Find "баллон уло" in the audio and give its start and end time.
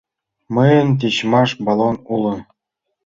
1.65-2.35